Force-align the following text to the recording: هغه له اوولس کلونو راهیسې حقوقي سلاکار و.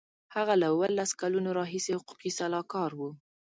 هغه 0.35 0.53
له 0.61 0.65
اوولس 0.73 1.11
کلونو 1.21 1.49
راهیسې 1.59 1.91
حقوقي 1.99 2.31
سلاکار 2.39 2.91
و. 2.95 3.01